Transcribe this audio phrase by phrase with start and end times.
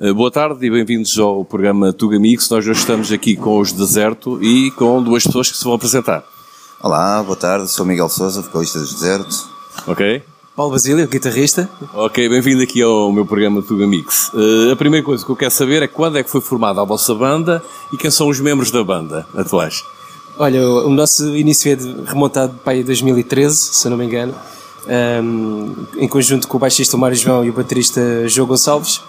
[0.00, 2.48] Uh, boa tarde e bem-vindos ao programa Tuga Mix.
[2.48, 6.24] Nós hoje estamos aqui com os Deserto e com duas pessoas que se vão apresentar.
[6.82, 7.70] Olá, boa tarde.
[7.70, 9.46] Sou Miguel Souza, vocalista dos Deserto.
[9.86, 10.22] Ok.
[10.56, 11.68] Paulo Basílio, guitarrista.
[11.92, 14.30] Ok, bem-vindo aqui ao meu programa Tuga Mix.
[14.32, 16.84] Uh, a primeira coisa que eu quero saber é quando é que foi formada a
[16.84, 17.62] vossa banda
[17.92, 19.84] e quem são os membros da banda atuais.
[20.38, 21.76] Olha, o nosso início é
[22.10, 24.34] remontado para aí 2013, se eu não me engano,
[25.22, 29.02] um, em conjunto com o baixista Mário João e o baterista João Gonçalves.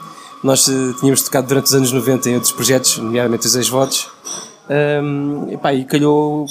[0.43, 4.09] Nós uh, tínhamos tocado durante os anos 90 em outros projetos, nomeadamente os ex-votos,
[5.03, 6.47] um, e calhou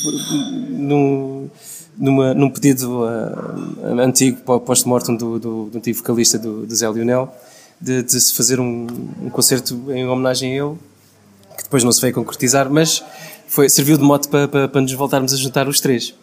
[0.69, 1.51] num,
[1.99, 7.35] numa, num pedido uh, antigo, post-mortem do, do, do, antigo vocalista do, do Zé Lionel,
[7.81, 8.87] de, de, se fazer um,
[9.23, 10.77] um concerto em homenagem a ele,
[11.57, 13.03] que depois não se veio concretizar, mas
[13.49, 16.15] foi, serviu de mote para, para, para nos voltarmos a juntar os três.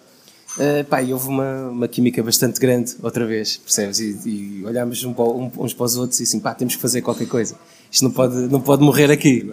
[0.58, 4.00] Uh, pá, e houve uma, uma química bastante grande outra vez, percebes?
[4.00, 7.02] E, e olhámos um, um, uns para os outros e assim, pá, temos que fazer
[7.02, 7.56] qualquer coisa.
[7.92, 9.50] Isto não pode, não pode morrer aqui.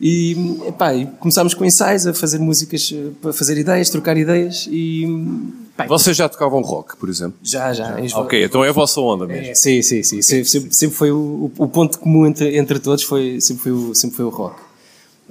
[0.00, 0.36] E,
[0.76, 5.06] pá, e começámos com ensaios, a fazer músicas, para fazer ideias, trocar ideias e...
[5.76, 7.38] Pá, Vocês já tocavam rock, por exemplo?
[7.42, 8.04] Já, já.
[8.04, 8.18] já.
[8.18, 9.46] Ok, então é a vossa onda mesmo.
[9.46, 10.20] É, sim, sim, sim.
[10.20, 14.16] Sempre, sempre, foi o, o ponto comum entre, entre todos, foi, sempre, foi o, sempre
[14.16, 14.67] foi o rock.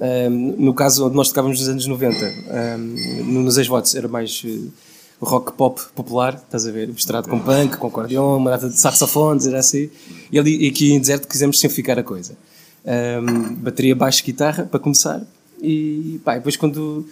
[0.00, 2.34] Um, no caso onde nós tocávamos nos anos 90,
[2.78, 4.72] um, nos ex-votos era mais uh,
[5.20, 6.88] rock pop popular, estás a ver?
[6.88, 9.90] Misturado com punk, com acordeon, uma data de saxofones, era assim.
[10.30, 12.36] E, ali, e aqui em deserto quisemos simplificar a coisa.
[12.84, 15.20] Um, bateria, baixo, guitarra, para começar.
[15.60, 17.04] E pá, depois quando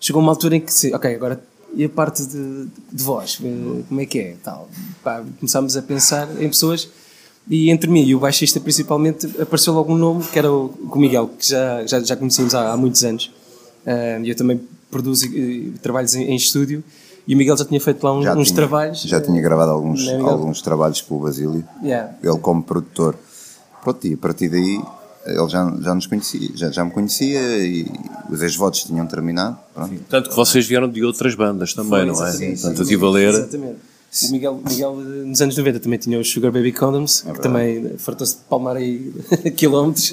[0.00, 1.40] chegou uma altura em que, ok, agora
[1.74, 4.36] e a parte de, de voz, eh, como é que é?
[4.42, 4.68] Tal.
[5.02, 6.88] Pá, começámos a pensar em pessoas
[7.48, 10.98] e entre mim e o baixista, principalmente, apareceu logo um nome que era o, o
[10.98, 13.30] Miguel, que já, já, já conhecíamos há, há muitos anos.
[13.84, 16.84] Uh, eu também produzo uh, trabalhos em, em, estúdio
[17.26, 19.02] e o Miguel já tinha feito lá um, uns tinha, trabalhos.
[19.02, 22.14] Já uh, tinha gravado alguns, é, alguns trabalhos com o Basílio, yeah.
[22.22, 23.16] ele como produtor.
[23.82, 24.80] Pronto, e a partir daí
[25.26, 27.86] ele já, já nos conhecia, já, já me conhecia e
[28.30, 29.58] os ex-votos tinham terminado.
[29.74, 29.94] Pronto.
[30.08, 32.56] Tanto que vocês vieram de outras bandas também, Foi, não é?
[32.56, 33.28] Portanto, a ler.
[33.30, 33.91] Exatamente.
[34.12, 37.96] O Miguel, Miguel, nos anos 90 também tinha os Sugar Baby Condoms, é que também
[37.96, 39.10] fartou-se de palmar aí
[39.56, 40.12] quilómetros.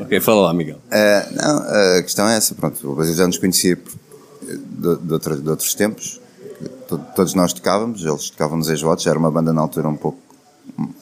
[0.00, 0.76] Ok, fala lá, Miguel.
[0.76, 5.42] Uh, não, a questão é essa, pronto, o Brasil já nos conhecia de, de, outros,
[5.42, 6.20] de outros tempos,
[7.16, 10.18] todos nós tocávamos, eles tocavam nos ex-votos, já era uma banda na altura um pouco,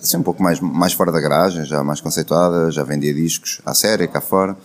[0.03, 3.75] assim, um pouco mais, mais fora da garagem, já mais conceituada, já vendia discos à
[3.75, 4.57] série, cá fora,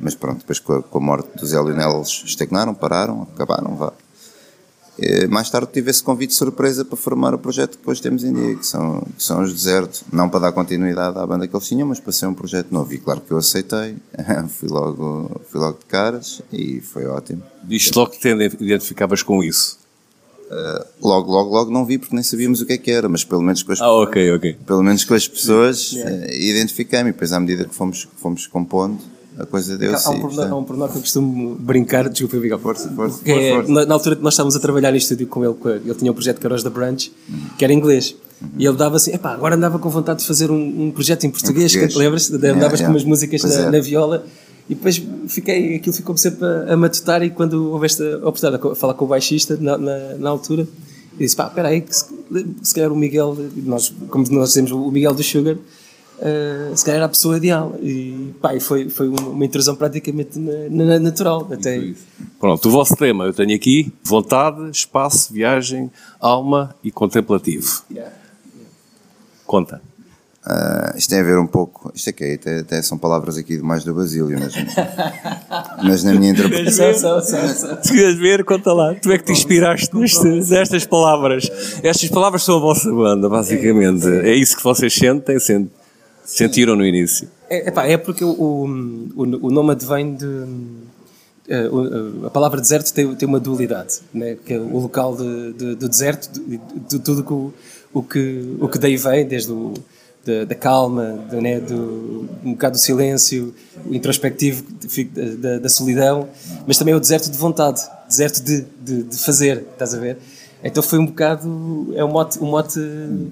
[0.00, 3.76] mas pronto, depois com a, com a morte do Zé Lionel eles estagnaram, pararam, acabaram,
[3.76, 3.92] vá
[5.28, 8.32] mais tarde tive esse convite de surpresa para formar o projeto que hoje temos em
[8.32, 10.04] dia, que são, que são os Deserto.
[10.12, 12.92] Não para dar continuidade à banda que eles tinham, mas para ser um projeto novo.
[12.94, 13.96] E claro que eu aceitei,
[14.48, 17.42] fui, logo, fui logo de caras e foi ótimo.
[17.64, 19.78] Diz logo que te identificavas com isso?
[20.46, 23.24] Uh, logo, logo, logo não vi porque nem sabíamos o que é que era, mas
[23.24, 24.56] pelo menos com as, ah, okay, okay.
[24.64, 26.24] Pelo menos com as pessoas yeah.
[26.24, 27.10] uh, identifiquei-me.
[27.10, 29.00] E depois, à medida que fomos, fomos compondo,
[29.38, 32.58] a coisa deu há, um pormenor, há um pormenor que eu costumo brincar, desculpa, Miguel.
[32.58, 33.72] Força, força, é, força.
[33.72, 35.54] Na, na, altura que nós estávamos a trabalhar em estúdio com ele,
[35.84, 37.12] ele tinha um projeto Caros da Branch,
[37.58, 38.16] que era inglês.
[38.40, 38.48] Uhum.
[38.58, 41.30] E ele dava assim, epá, agora andava com vontade de fazer um, um projeto em
[41.30, 41.96] português, em português.
[41.96, 42.30] lembras?
[42.30, 42.86] Andavas yeah, yeah.
[42.86, 43.70] com umas músicas na, é.
[43.70, 44.24] na, viola.
[44.68, 48.74] E depois fiquei, aquilo ficou-me sempre a, a matutar e quando houve esta oportunidade de
[48.74, 52.06] falar com o baixista na, na, na altura, eu disse, pá, espera aí, que se,
[52.62, 55.56] se calhar o Miguel, nós, como nós dizemos, o Miguel do Sugar,
[56.18, 57.74] uh, se calhar era a pessoa ideal.
[57.80, 61.48] E pá, foi, foi uma intrusão praticamente na, na, natural.
[61.50, 61.94] Até.
[62.38, 65.90] Pronto, o vosso tema eu tenho aqui: vontade, espaço, viagem,
[66.20, 67.82] alma e contemplativo.
[67.90, 68.12] Yeah.
[69.46, 69.80] Conta.
[70.48, 71.90] Uh, isto tem a ver um pouco.
[71.92, 74.54] Isto aqui até, até são palavras aqui mais do Basílio, mas,
[75.82, 77.20] mas na minha interpretação.
[77.20, 78.94] Se queres ver, conta lá.
[78.94, 81.50] Tu é que te inspiraste neste, nestas palavras.
[81.82, 84.06] Estas palavras são a vossa banda, basicamente.
[84.06, 85.72] É isso que vocês sentem, sentem
[86.26, 87.28] Sentiram no início?
[87.48, 88.64] É, epá, é porque o, o,
[89.16, 90.26] o nome vem de.
[90.26, 94.36] Uh, a palavra deserto tem, tem uma dualidade, né?
[94.44, 97.32] que é o local de, de, do deserto, de, de, tudo que
[97.94, 99.72] o, que, o que daí vem, desde o,
[100.24, 101.60] da, da calma, né?
[101.60, 103.54] do, um bocado do silêncio,
[103.88, 104.64] o introspectivo
[105.38, 106.28] da, da, solidão,
[106.66, 110.18] mas também o deserto de vontade, deserto de, de, de fazer, estás a ver?
[110.64, 111.94] Então foi um bocado.
[111.94, 112.80] É o mote, o mote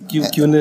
[0.08, 0.56] que, que une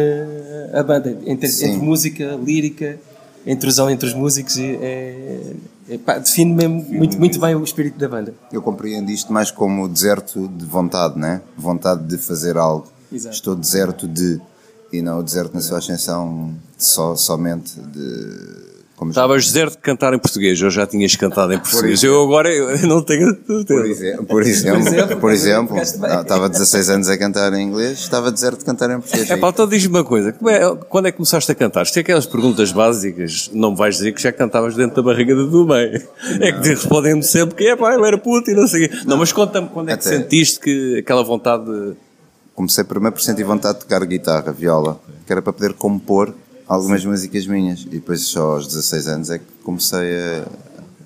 [0.74, 3.00] a banda, entre, entre música, lírica,
[3.46, 5.54] a intrusão entre os músicos, é,
[5.90, 8.34] é, pá, define mesmo muito, muito bem o espírito da banda.
[8.52, 11.42] Eu compreendo isto mais como deserto de vontade, né?
[11.58, 12.88] Vontade de fazer algo.
[13.12, 13.36] Exato.
[13.36, 14.42] Estou deserto de.
[14.92, 20.14] E não o deserto na sua ascensão só, somente de Como Estavas zero de cantar
[20.14, 22.02] em português, eu já tinhas cantado em português.
[22.04, 23.36] Eu agora eu não tenho.
[23.36, 28.32] Por, exe- por exemplo, por exemplo, não, estava 16 anos a cantar em inglês, estava
[28.32, 29.30] de zero de cantar em português.
[29.32, 31.82] É pá, então diz-me uma coisa, é- quando é que começaste a cantar?
[31.84, 35.36] Isto é aquelas perguntas básicas, não me vais dizer que já cantavas dentro da barriga
[35.36, 36.02] da tua mãe.
[36.40, 38.96] É que respondem-me sempre que é pá, eu era puto e não sei o quê.
[39.06, 40.18] Não, mas conta-me quando é que Até.
[40.18, 41.94] sentiste que aquela vontade de...
[42.54, 46.32] Comecei primeiro por sentir vontade de tocar guitarra, viola, que era para poder compor
[46.74, 47.82] algumas músicas minhas.
[47.82, 50.18] E depois só aos 16 anos é que comecei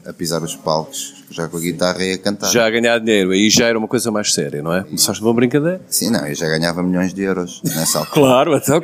[0.05, 2.49] a, a pisar os palcos, já com a guitarra e a cantar.
[2.49, 4.83] já a ganhar dinheiro, aí já era uma coisa mais séria, não é?
[4.83, 5.81] Começaste uma brincadeira?
[5.89, 8.13] Sim, não, eu já ganhava milhões de euros nessa altura.
[8.21, 8.81] Claro, então,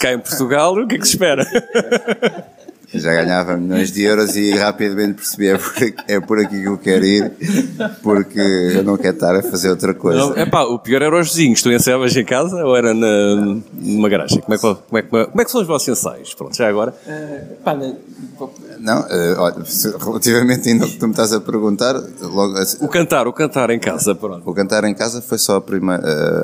[0.00, 1.44] cá em Portugal, o que é que se espera?
[2.94, 6.68] Já ganhava milhões de euros e rapidamente percebi é por, aqui- é por aqui que
[6.68, 7.32] eu quero ir,
[8.02, 10.18] porque eu não quero estar a fazer outra coisa.
[10.18, 11.62] Não, é pá, o pior era os vizinhos.
[11.62, 14.40] Tu ensaiavas em casa ou era na, numa garagem?
[14.40, 16.34] Como é, que, como, é, que- como é que são os vossos ensaios?
[16.34, 16.94] Pronto, já agora.
[17.64, 17.94] Pá, né,
[18.78, 19.56] Não, eh, olha,
[20.04, 23.70] relativamente ainda ao que tu me estás a perguntar, logo, assim, O cantar, o cantar
[23.70, 24.42] em casa, pronto.
[24.48, 25.96] o cantar em casa foi só a prima,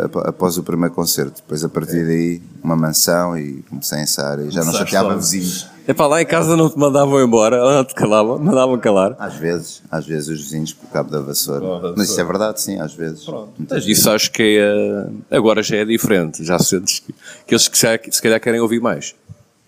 [0.05, 1.43] ap- após o primeiro concerto.
[1.43, 5.67] Depois, a partir daí, uma mansão e comecei a ensaiar e já não chateava vizinhos.
[5.91, 9.17] É pá, lá em casa não te mandavam embora, não te calavam, mandavam calar.
[9.19, 11.65] Às vezes, às vezes os vizinhos com o cabo da vassoura.
[11.65, 13.27] Oh, da Mas isso é verdade, sim, às vezes.
[13.69, 16.45] Mas isso acho que é, agora já é diferente.
[16.45, 17.13] Já sentes que,
[17.45, 19.17] que eles que se calhar querem ouvir mais.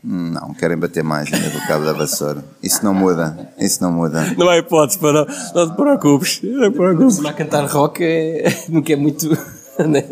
[0.05, 2.45] Não, querem bater mais ainda do cabo da vassoura.
[2.63, 4.23] Isso não muda, isso não muda.
[4.39, 5.27] Não há hipótese, para não,
[5.57, 6.41] não te preocupes.
[6.45, 7.25] Não te preocupes.
[7.25, 9.29] A cantar rock é, nunca é muito.
[9.89, 10.05] né?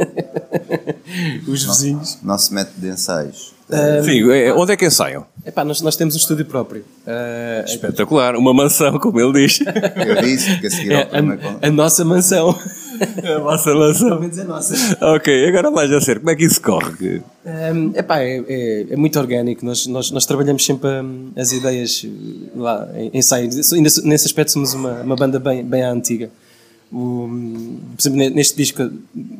[1.47, 2.19] Os vizinhos.
[2.21, 3.60] Nosso método de ensaios.
[4.05, 5.25] Sim, é, onde é que ensaiam?
[5.47, 6.85] Epá, nós, nós temos um estúdio próprio.
[7.07, 9.61] Ah, Espetacular, uma mansão, como ele diz.
[10.07, 12.51] Eu disse que a seguir é primeiro con- a, a nossa mansão.
[13.35, 14.09] a vossa mansão.
[14.09, 14.99] Pelo menos é nossa.
[15.15, 17.23] Ok, agora mais a sério, como é que isso corre?
[17.47, 19.65] Um, epá, é, é, é muito orgânico.
[19.65, 23.45] Nós, nós, nós trabalhamos sempre hum, as ideias uh, lá em ensaio.
[23.73, 26.29] Ainda so- nesse aspecto somos uma, uma banda bem, bem à antiga.
[26.93, 28.91] O, hum, por exemplo, ne- neste disco,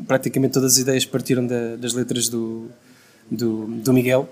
[0.07, 2.69] praticamente todas as ideias partiram da- das letras do,
[3.31, 4.29] do, do Miguel.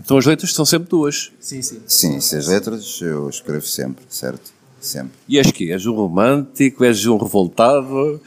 [0.00, 1.32] Então as letras são sempre duas.
[1.40, 1.80] Sim, sim.
[1.86, 4.52] Sim, se as letras eu escrevo sempre, certo?
[4.80, 5.12] Sempre.
[5.28, 6.84] E és que És um romântico?
[6.84, 8.20] És um revoltado?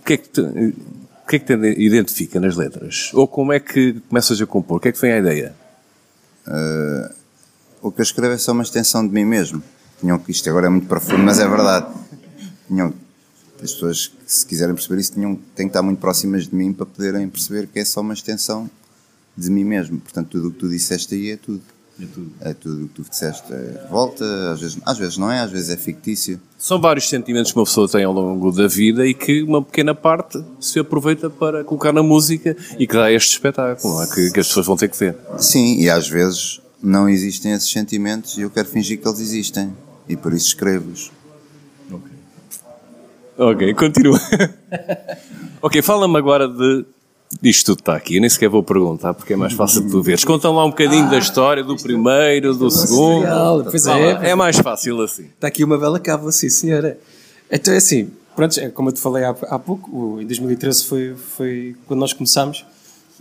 [0.00, 3.10] O que é que te, o que é que te identifica nas letras?
[3.14, 4.78] Ou como é que começas a compor?
[4.78, 5.54] O que é que vem a ideia?
[7.80, 9.62] O que eu escrevo é só uma extensão de mim mesmo.
[10.00, 11.86] Tinham que isto agora é muito profundo, mas é verdade.
[12.68, 12.92] Tinham,
[13.62, 16.72] as pessoas que se quiserem perceber isso tinham, têm que estar muito próximas de mim
[16.72, 18.68] para poderem perceber que é só uma extensão
[19.36, 20.00] de mim mesmo.
[20.00, 21.62] Portanto, tudo o que tu disseste aí é tudo.
[22.40, 22.84] É tudo.
[22.84, 23.52] o que tu disseste.
[23.52, 26.40] É revolta, às vezes, às vezes não é, às vezes é fictício.
[26.58, 29.94] São vários sentimentos que uma pessoa tem ao longo da vida e que uma pequena
[29.94, 34.06] parte se aproveita para colocar na música e que dá este espetáculo, é?
[34.06, 35.16] que, que as pessoas vão ter que ver.
[35.38, 39.72] Sim, e às vezes não existem esses sentimentos e eu quero fingir que eles existem.
[40.08, 41.10] E por isso escrevo-os.
[43.38, 44.18] Ok, continua.
[45.60, 46.86] ok, fala-me agora de.
[47.42, 50.00] Disto tudo está aqui, eu nem sequer vou perguntar porque é mais fácil de tu
[50.00, 50.24] veres.
[50.24, 53.22] Conta lá um bocadinho da história do primeiro, do segundo.
[53.24, 55.24] Real, pois é, lá, é mais fácil assim.
[55.34, 56.98] Está aqui uma bela cábula, sim, senhora.
[57.50, 61.14] Então é assim, pronto, é como eu te falei há, há pouco, em 2013 foi,
[61.36, 62.64] foi quando nós começámos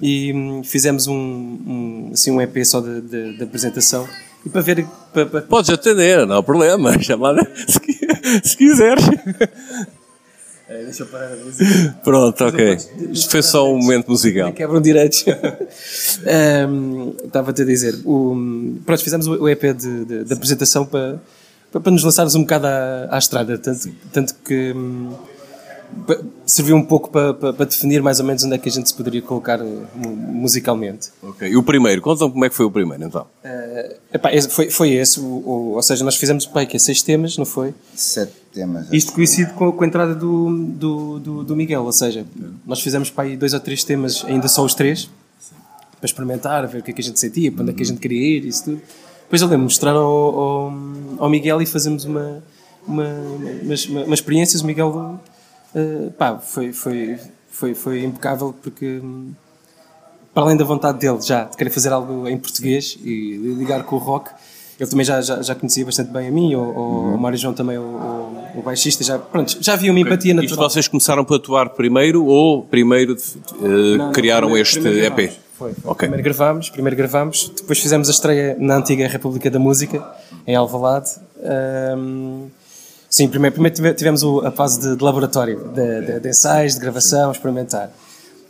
[0.02, 4.08] e hum, fizemos um, um, assim, um EP só de, de- de apresentação
[4.46, 4.86] e para ver.
[5.14, 6.98] Para, para- Podes atender, não há problema.
[7.02, 7.80] Chamada se,
[8.50, 9.04] se quiseres.
[10.68, 11.96] Deixa eu parar a música.
[12.04, 12.78] Pronto, ok.
[13.12, 14.52] Isto foi só um momento musical.
[14.54, 15.26] Quebram direitos.
[16.68, 18.36] Hum, Estava-te a dizer, o,
[18.86, 21.20] pronto, fizemos o EP de, de- de apresentação para,
[21.72, 25.12] para, nos lançarmos um bocado à, à estrada, tanto, tanto que hum,
[26.46, 28.88] serviu um pouco para, para, para definir mais ou menos onde é que a gente
[28.90, 29.64] se poderia colocar eh,
[29.96, 31.10] mu- musicalmente.
[31.24, 33.26] Ok, E o primeiro, conta-me como é que foi o primeiro então.
[33.44, 37.02] Eh, epá, foi, foi esse, o, o- ou seja, nós fizemos pai, que é seis
[37.02, 37.74] temas, não foi?
[37.96, 38.88] Sete temas.
[38.92, 42.26] Isto coincide com, com a entrada do, do, do, do Miguel, ou seja,
[42.66, 45.10] nós fizemos para aí dois ou três temas, ainda só os três,
[46.00, 47.86] para experimentar, ver o que é que a gente sentia, para onde é que a
[47.86, 48.82] gente queria ir, isso tudo.
[49.24, 50.74] Depois eu lembro mostrar ao, ao,
[51.18, 52.44] ao Miguel e fazemos uma,
[52.88, 53.08] uma,
[53.64, 54.62] umas, uma, experiências.
[54.62, 55.20] O Miguel
[55.76, 57.18] eh, pá, foi, foi,
[57.50, 59.32] foi, foi impecável porque, hum,
[60.34, 63.96] para além da vontade dele já de querer fazer algo em português e ligar com
[63.96, 64.30] o rock,
[64.80, 67.54] ele também já, já, já conhecia bastante bem a mim, o, o, o Mário João
[67.54, 70.70] também, o, o, o baixista, já, pronto, já havia uma empatia Isto natural.
[70.70, 75.32] vocês começaram por atuar primeiro ou primeiro eh, Não, não, criaram primeiro- este primeiro EP?
[75.58, 75.92] Foi, foi.
[75.92, 76.00] Ok.
[76.10, 80.06] Primeiro gravámos, primeiro gravámos, depois fizemos a estreia na antiga República da Música,
[80.46, 81.12] em Alvalade.
[81.42, 82.48] Ahm,
[83.16, 86.80] sim, primeiro, primeiro tive- tivemos a fase de, de laboratório, de, de- de ensaios, de
[86.80, 87.92] gravação, experimentar.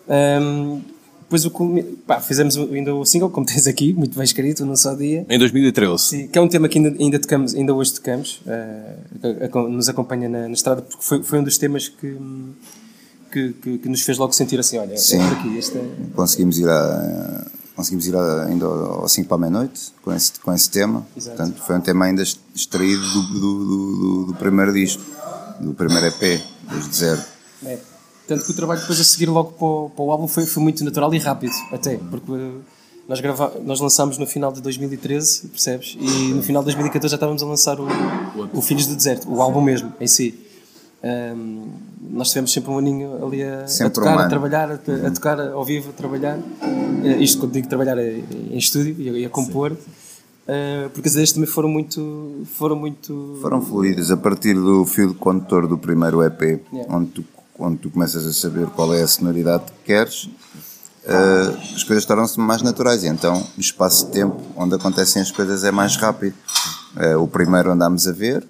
[0.08, 0.80] Ahm,
[1.22, 1.52] depois o
[2.06, 5.26] pá, fizemos ainda o single, como tens aqui, muito bem escrito, num só dia.
[5.30, 6.04] Em 2013.
[6.04, 10.28] Sim, que é um tema que ainda, ainda, tocamos, ainda hoje tocamos, a- nos acompanha
[10.30, 12.18] na, na estrada, porque foi, foi um dos temas que,
[13.32, 15.20] que, que, que nos fez logo sentir assim: olha, Sim.
[15.20, 15.84] é aqui, este é.
[16.16, 20.70] Conseguimos ir, a, conseguimos ir ainda ao 5 para a meia-noite com esse, com esse
[20.70, 21.06] tema.
[21.16, 21.38] Exato.
[21.38, 22.24] Portanto, foi um tema ainda
[22.56, 23.66] extraído do, do, do,
[23.98, 25.04] do- do primeiro disco,
[25.60, 26.42] do primeiro EP,
[26.72, 27.26] dos Deserto.
[27.66, 27.78] É.
[28.28, 30.64] Tanto que o trabalho depois a seguir logo para o, para o álbum foi, foi
[30.64, 32.52] muito natural e rápido, até, porque eh,
[33.08, 35.96] nós, grava, nós lançámos no final de 2013, percebes?
[36.00, 37.88] E no final de 2014 já estávamos a lançar o,
[38.52, 40.40] o Filhos do Deserto, o álbum mesmo, em si.
[41.06, 41.68] Ahm,
[42.10, 45.40] nós tivemos sempre um aninho ali a, a tocar, um a trabalhar, a, a tocar
[45.40, 46.40] ao vivo, a trabalhar.
[47.04, 49.78] Eh, isto quando digo trabalhar é em estúdio e a, compor.
[50.48, 52.44] Eh, porque as ideias também foram muito.
[52.56, 53.38] Foram muito.
[53.40, 56.42] Foram fluídos a partir do fio condutor do primeiro EP,
[56.74, 56.96] Yeah.
[56.96, 57.26] onde, tu,
[57.60, 60.28] onde tu começas a saber qual é a sonoridade que queres,
[61.06, 63.04] eh, as coisas tornam-se mais naturais.
[63.04, 66.34] E então, o espaço de tempo onde acontecem as coisas é mais rápido.
[66.98, 68.44] Eh, o primeiro andámos a ver,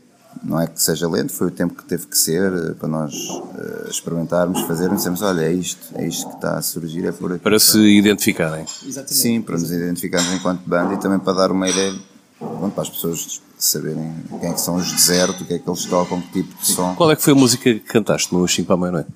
[0.44, 3.14] não é que seja lento, foi o tempo que teve que ser eh, para nós
[3.58, 4.98] eh, experimentarmos, fazermos.
[4.98, 7.44] Dissemos: olha, é isto, é isto que está a surgir, é por aqui.
[7.44, 8.66] Para se identificarem.
[8.86, 9.14] Exatamente.
[9.14, 11.94] Sim, para nos identificarmos enquanto banda e também para dar uma ideia
[12.38, 15.70] pronto, para as pessoas saberem quem é que são os desertos, o que é que
[15.70, 16.96] eles tocam, que tipo de som.
[16.96, 19.10] Qual é que foi a música que cantaste no 5 para a meia-noite?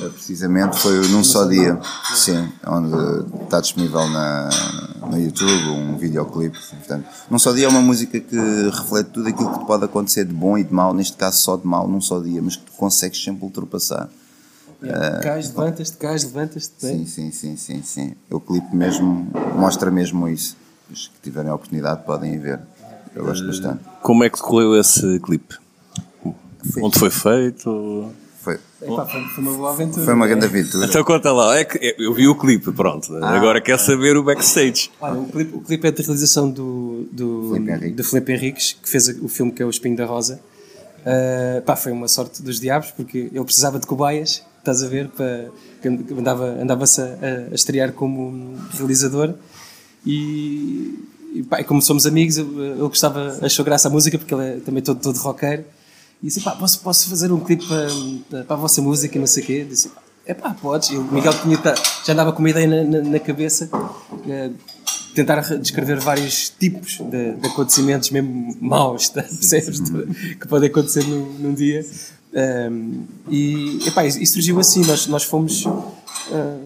[0.00, 1.78] Uh, Precisamente foi o Num Só Dia,
[2.14, 4.48] sim, onde está disponível na,
[5.10, 6.58] no YouTube um videoclipe.
[6.58, 8.36] Portanto, Num Só Dia é uma música que
[8.70, 11.56] reflete tudo aquilo que te pode acontecer de bom e de mau, neste caso só
[11.56, 14.08] de mau, num só dia, mas que tu consegues sempre ultrapassar.
[14.82, 15.20] Yeah.
[15.20, 16.86] Cais, levantas-te, cais, levantas-te.
[16.86, 17.04] bem.
[17.04, 18.14] Sim, sim, sim, sim, sim.
[18.30, 20.56] O clipe mesmo mostra mesmo isso.
[20.90, 22.60] Os que tiverem a oportunidade podem ver.
[23.14, 23.80] Eu gosto bastante.
[24.02, 25.56] Como é que decorreu esse clipe?
[26.80, 28.12] Onde foi feito?
[28.78, 30.04] Foi, Epá, foi, foi uma boa aventura.
[30.04, 30.86] foi uma grande aventura.
[30.86, 33.14] Então conta lá, é que eu vi o clipe, pronto.
[33.16, 34.90] Agora quer saber o backstage.
[35.00, 37.96] Olha, o, clipe, o clipe é de realização do, do, Filipe Henriques.
[37.96, 40.40] do Filipe Henriques, que fez o filme que é O Espinho da Rosa.
[41.04, 45.08] Ah, pá, foi uma sorte dos diabos, porque ele precisava de cobaias, estás a ver,
[45.08, 45.48] para,
[45.80, 49.34] que andava, andava-se a, a estrear como realizador.
[50.06, 51.02] E,
[51.34, 54.56] e, pá, e como somos amigos, ele gostava, achou graça à música, porque ele é
[54.60, 55.64] também todo, todo roqueiro.
[56.22, 59.26] E disse: pá, posso, posso fazer um clipe para, para a vossa música e não
[59.26, 59.66] sei o quê?
[59.68, 59.90] Disse:
[60.26, 60.90] é pá, podes.
[60.90, 61.58] E o Miguel tinha,
[62.04, 63.70] já andava com uma ideia na, na- na cabeça,
[64.28, 64.50] eh,
[65.14, 69.22] tentar re- descrever vários tipos de, de acontecimentos, mesmo maus, tá?
[69.22, 69.80] percebes?
[69.80, 71.84] que podem acontecer num, num dia.
[72.70, 75.64] Um, e, epá, e, surgiu assim, nós, nós fomos.
[75.66, 76.58] ah,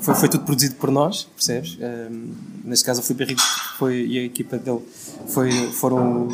[0.00, 1.78] foi, foi tudo produzido por nós, percebes?
[1.80, 2.28] Um,
[2.64, 3.42] neste caso, o Filipe Henrique
[3.78, 4.80] foi, e a equipa dele
[5.28, 6.28] foi, foram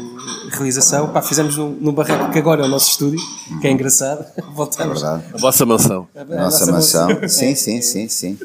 [0.53, 1.09] realização.
[1.13, 3.21] Pá, fizemos num, num barraco que agora é o nosso estúdio,
[3.61, 4.25] que é engraçado.
[4.37, 5.01] É Voltamos.
[5.03, 5.25] verdade.
[5.35, 6.09] A vossa mansão.
[6.15, 7.09] A- a Nossa mansão.
[7.09, 7.29] mansão.
[7.29, 8.39] Sim, sim, sim, sim.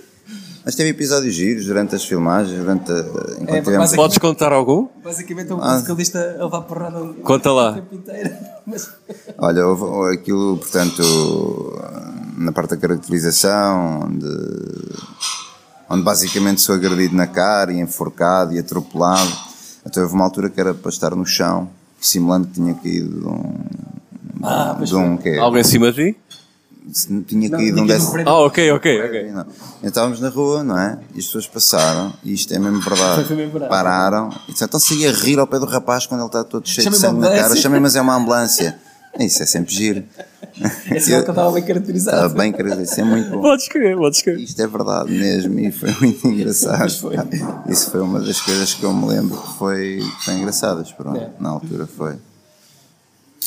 [0.64, 2.96] Mas teve episódios giros durante as filmagens, durante a,
[3.42, 3.96] enquanto É, tivemos.
[3.96, 4.88] Podes contar algum?
[5.04, 5.80] Basicamente é um Ah.
[5.80, 7.74] vocalista a levar porrada o Conta lá.
[7.74, 8.30] tempo inteiro.
[8.68, 8.90] Mas,
[9.40, 9.64] Olha,
[10.14, 11.02] aquilo, portanto,
[12.42, 14.28] na parte da caracterização, onde,
[15.90, 19.32] onde basicamente sou agredido na cara e enforcado e atropelado.
[19.86, 21.70] Então houve uma altura que era para estar no chão,
[22.00, 23.56] simulando que tinha caído de um.
[24.44, 25.38] Ah, de um quê?
[25.40, 26.20] Algo em cima de ti?
[27.28, 28.10] Tinha Não, caído de um desses.
[28.26, 29.32] Ah, ok, ok, ok.
[29.32, 29.42] Não.
[29.42, 30.98] Então estávamos na rua, não é?
[31.14, 33.24] E as pessoas passaram, e isto é mesmo verdade.
[33.24, 33.70] Foi mesmo verdade.
[33.70, 36.68] Pararam e disseram, então saí a rir ao pé do rapaz quando ele está todo
[36.68, 37.56] cheio de sangue na cara.
[37.56, 38.80] Chamei, mas é uma ambulância.
[39.20, 40.04] Isso é sempre giro.
[40.90, 42.18] é sinal que ele estava bem caracterizado.
[42.18, 43.42] Estava bem, querido, isso é muito bom.
[43.42, 44.40] Podes crer, podes crer.
[44.40, 46.90] Isto é verdade mesmo e foi muito engraçado.
[47.00, 47.16] Foi.
[47.70, 50.92] Isso foi uma das coisas que eu me lembro que foi, que foi engraçadas.
[50.92, 51.30] Pronto, É.
[51.40, 52.16] na altura foi.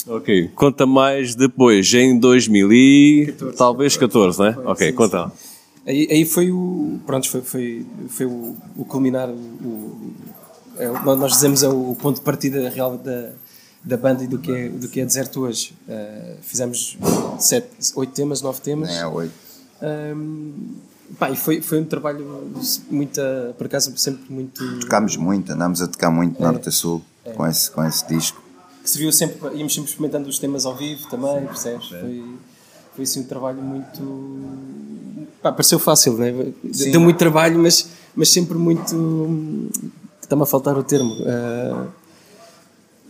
[0.06, 3.34] Ok, conta mais depois, em 2000 e...
[3.56, 4.58] talvez 14, não é?
[4.66, 5.32] Ok, conta lá.
[5.86, 6.98] Aí, aí foi o.
[7.06, 9.28] Pronto, foi, foi, foi o, o culminar.
[9.30, 10.14] O, o-
[10.78, 13.30] é, o- nós dizemos é o ponto de partida real da,
[13.84, 15.74] da banda e do que é, do que é deserto hoje.
[15.88, 16.96] Uh, fizemos
[17.38, 18.90] sete, oito temas, nove temas.
[18.90, 19.32] É, oito.
[20.16, 20.76] Um,
[21.18, 22.50] pá, e foi, foi um trabalho
[22.90, 23.20] muito,
[23.58, 24.80] por acaso, sempre muito.
[24.80, 26.46] Tocámos muito, andámos a tocar muito É.
[26.46, 27.02] norte a sul
[27.36, 28.42] com, esse, com esse disco.
[28.82, 31.88] que se viu sempre, íamos sempre experimentando os temas ao vivo também, percebes?
[31.88, 32.24] Foi,
[32.94, 34.00] foi assim um trabalho muito.
[35.42, 36.32] Pá, pareceu fácil, né?
[36.72, 36.90] Sim.
[36.90, 39.68] Deu muito trabalho, mas, mas sempre muito.
[40.22, 41.14] Está-me a faltar o termo.
[41.26, 41.86] ah,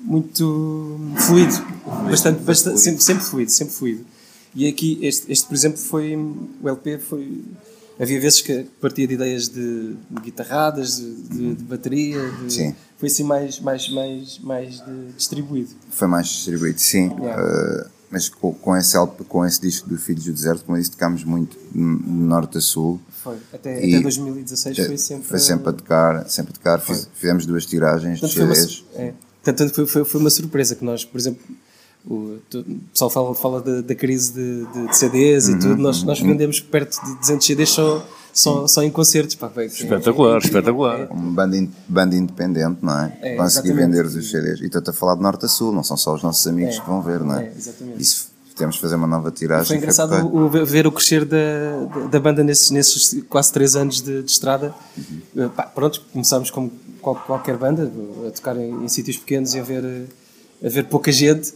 [0.05, 1.55] muito fluido.
[2.11, 4.05] Bastante, bastante, Sempre, sempre fluido, sempre fluido.
[4.55, 6.15] E aqui, este, este, por exemplo, foi.
[6.17, 7.43] O LP foi.
[7.99, 12.19] Havia vezes que partia de ideias de, de guitarradas, de, de- de bateria,
[12.49, 12.75] Sim.
[12.99, 14.83] foi assim mais, mais, mais, mais
[15.17, 15.71] distribuído.
[15.91, 17.09] Foi mais distribuído, sim.
[17.21, 17.41] Yeah.
[17.41, 20.81] Uh, mas com, com, esse, LP, com esse disco do Filhos do Deserto, como eu
[20.81, 23.01] disse, tocámos muito de norte a sul.
[23.23, 25.29] Foi, até, até 2016 foi sempre.
[25.29, 26.81] Foi sempre a tocar, sempre a tocar.
[26.81, 28.85] Fiz, fizemos duas tiragens de CDs.
[28.95, 29.15] É,
[29.53, 31.41] tanto foi, foi, foi uma surpresa que nós, por exemplo,
[32.07, 35.77] o, o pessoal fala, fala da, da crise de, de, de CDs uhum, e tudo,
[35.77, 36.29] nós, nós uhum.
[36.29, 39.35] vendemos perto de 200 CDs só, só, só em concertos.
[39.35, 41.01] Pá, espetacular, é, espetacular.
[41.01, 43.19] É, uma banda, in, banda independente, não é?
[43.23, 44.61] é Conseguir vender os CDs.
[44.61, 46.81] E estou-te a falar de norte a sul, não são só os nossos amigos é,
[46.81, 47.47] que vão ver, não é?
[47.47, 48.03] é exatamente.
[48.03, 49.67] Isso temos de fazer uma nova tiragem.
[49.67, 51.37] Foi engraçado o, ver o crescer da,
[52.11, 54.75] da banda nesses, nesses quase 3 anos de, de estrada.
[55.35, 55.49] Uhum.
[55.51, 56.71] Pá, pronto, começámos como
[57.01, 57.91] qualquer banda,
[58.27, 59.85] a tocar em, em sítios pequenos e a ver,
[60.65, 61.53] a ver pouca gente.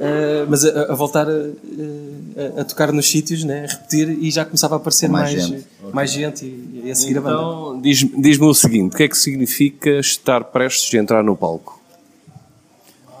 [0.00, 3.66] Uh, mas a, a voltar a, a, a, tocar nos sítios, né?
[3.66, 6.94] a repetir, e já começava a aparecer mais, mais gente, mais gente e, e, a
[6.94, 7.82] seguir então, a banda.
[7.82, 11.78] Diz-me diz o seguinte: o que é que significa estar prestes a entrar no palco?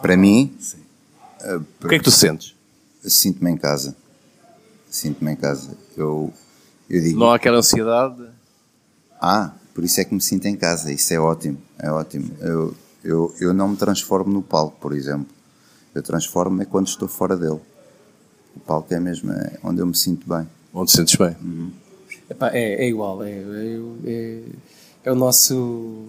[0.00, 0.56] Para mim,
[1.42, 2.54] uh, o que é que tu sentes?
[3.02, 3.96] Sinto-me em casa.
[4.90, 5.76] Sinto-me em casa.
[5.96, 6.32] Eu,
[6.88, 7.18] eu digo.
[7.18, 8.24] Não há aquela ansiedade?
[9.20, 10.92] Ah, por isso é que me sinto em casa.
[10.92, 11.58] Isso é ótimo.
[11.78, 12.30] É ótimo.
[12.40, 15.40] Eu, eu, eu não me transformo no palco, por exemplo
[15.94, 17.60] eu transformo-me quando estou fora dele.
[18.56, 20.46] O palco é mesmo é onde eu me sinto bem.
[20.72, 21.36] Onde te sentes bem?
[21.40, 21.72] Uhum.
[22.28, 23.22] Epá, é, é igual.
[23.22, 24.42] É, é, é
[25.06, 26.04] o nosso.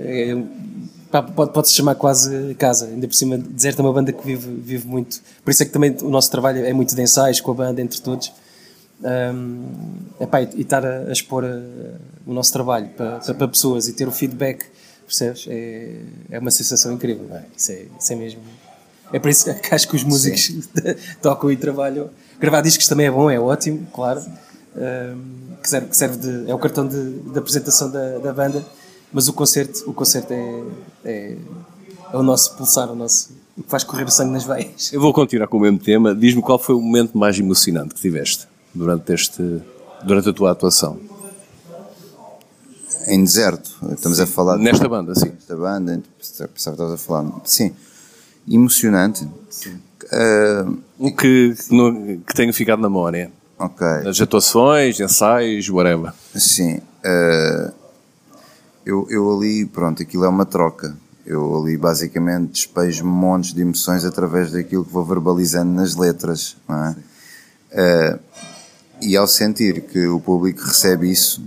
[0.00, 0.36] É,
[1.34, 2.86] pode, pode se chamar quase casa.
[2.86, 5.20] Ainda por cima, Deserto é uma banda que vive, vive muito.
[5.44, 7.80] Por isso é que também o nosso trabalho é muito de ensaios com a banda,
[7.80, 8.32] entre todos.
[9.02, 9.66] Um,
[10.20, 11.60] epá, e estar a, a expor a,
[12.24, 14.64] o nosso trabalho para, para, para, pessoas e ter o feedback,
[15.04, 15.46] percebes?
[15.48, 15.96] É,
[16.30, 17.26] é uma sensação incrível.
[17.34, 17.42] É?
[17.56, 18.42] Isso, é, isso é mesmo
[19.12, 20.68] é por isso que acho que os músicos
[21.20, 22.08] tocam e trabalham.
[22.40, 24.20] Gravar discos também é bom, é ótimo, claro.
[24.20, 24.51] Um,
[25.62, 28.64] que serve, que serve de, é o cartão de, de apresentação da, da, banda,
[29.12, 30.64] mas o concerto, o concerto é,
[31.04, 31.36] é,
[32.12, 34.92] é, o nosso pulsar, o nosso, o que faz correr o sangue nas veias.
[34.92, 36.14] Eu vou continuar com o mesmo tema.
[36.14, 39.60] Diz-me qual foi o momento mais emocionante que tiveste durante, este,
[40.04, 40.98] durante a tua atuação.
[43.06, 44.24] Em deserto, estamos sim.
[44.24, 44.56] a falar.
[44.56, 45.30] Nesta banda, sim.
[45.30, 47.40] Nesta banda, pensava que estavas a falar.
[47.44, 47.74] Sim
[48.48, 49.24] emocionante.
[49.24, 53.30] Uh, o que, no, que tenha ficado na memória.
[53.62, 53.86] Ok.
[54.08, 56.12] As atuações, ensaios, whatever.
[56.34, 56.78] Sim.
[56.78, 57.72] Uh,
[58.84, 60.96] eu, eu ali, pronto, aquilo é uma troca.
[61.24, 66.56] Eu ali basicamente despejo montes de emoções através daquilo que vou verbalizando nas letras.
[67.72, 68.16] É?
[68.16, 68.20] Uh,
[69.00, 71.40] e ao sentir que o público recebe isso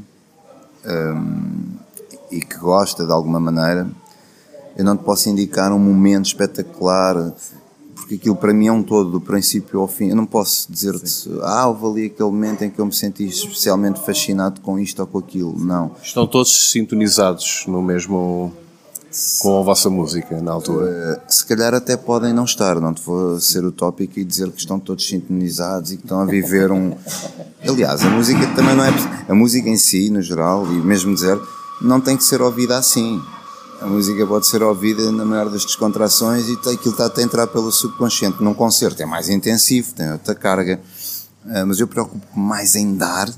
[0.86, 1.74] um,
[2.32, 3.90] e que gosta de alguma maneira,
[4.78, 7.34] eu não te posso indicar um momento espetacular,
[8.06, 10.10] porque aquilo para mim é um todo, do princípio ao fim.
[10.10, 14.00] Eu não posso dizer-te, ah, houve ali aquele momento em que eu me senti especialmente
[14.00, 15.58] fascinado com isto ou com aquilo.
[15.58, 15.92] Não.
[16.04, 18.54] Estão todos sintonizados no mesmo.
[19.40, 21.20] com a vossa música na altura?
[21.28, 24.60] Uh, se calhar até podem não estar, não te vou ser utópico e dizer que
[24.60, 26.96] estão todos sintonizados e que estão a viver um.
[27.68, 28.94] Aliás, a música também não é.
[29.28, 31.42] A música em si, no geral, e mesmo dizer,
[31.82, 33.20] não tem que ser ouvida assim
[33.82, 37.72] a música pode ser ouvida na maior das descontrações e aquilo está a entrar pelo
[37.72, 38.42] subconsciente.
[38.42, 40.80] Num concerto é mais intensivo, tem outra carga,
[41.46, 43.30] ah, mas eu preocupo mais em dar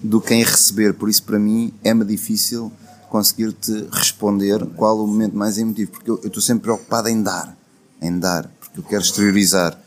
[0.00, 0.94] do que em receber.
[0.94, 2.72] Por isso, para mim, é-me difícil
[3.08, 7.56] conseguir-te responder qual o momento mais emotivo, porque eu, estou sempre preocupado em dar,
[8.00, 9.78] em dar, porque eu quero exteriorizar.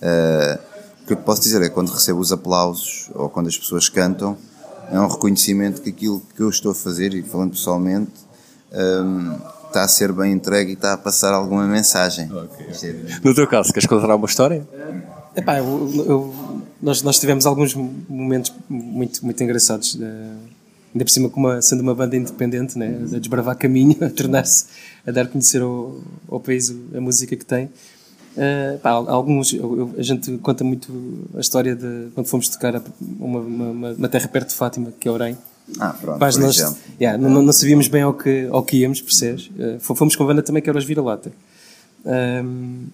[0.00, 3.88] Uh, o que eu posso dizer é quando recebo os aplausos ou quando as pessoas
[3.88, 4.36] cantam,
[4.90, 8.12] é um reconhecimento que aquilo que eu estou a fazer, e falando pessoalmente,
[8.72, 12.30] um, está a ser bem entregue e está a passar alguma mensagem.
[12.30, 12.94] Okay.
[13.24, 14.66] No teu caso, queres contar uma história?
[15.34, 16.34] Epá, eu, eu,
[16.80, 19.94] nós, nós tivemos alguns momentos muito, muito engraçados.
[19.94, 19.98] Uh,
[20.94, 24.66] ainda por cima, com uma, sendo uma banda independente, né, a desbravar caminho, a tornar-se,
[25.06, 27.70] a dar a conhecer ao, ao país a música que tem.
[28.36, 33.40] Uh, pá, alguns, eu, a gente conta muito a história de quando fomos tocar uma,
[33.40, 35.36] uma, uma terra perto de Fátima, que é Orem
[35.78, 36.56] ah, pronto, Mas nós,
[37.00, 39.48] yeah, não, não, sabíamos bem ao que, ao que íamos, percebes?
[39.48, 41.32] Uh, fomos com a banda também que era os Vira-Lata.
[42.04, 42.86] Um,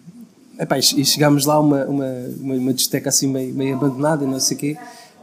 [0.59, 2.07] epá, e chegámos lá uma, uma,
[2.41, 4.77] uma, uma discoteca assim meio, meio abandonada não sei o quê.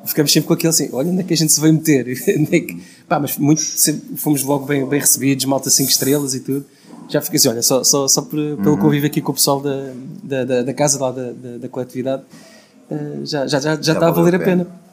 [0.06, 2.06] Ficamos sempre com aquele assim, olha onde é que a gente se vai meter.
[3.08, 6.66] É pá, mas muito, sempre, fomos logo bem, bem recebidos, malta 5 estrelas e tudo.
[7.08, 8.78] Já fiquei assim, olha, só, só, só por, pelo uhum.
[8.78, 12.24] convívio aqui com o pessoal da, da, da, da casa lá da, da, da coletividade,
[12.90, 14.64] uh, já, já, já, já, já está a valer a pena.
[14.64, 14.85] A pena.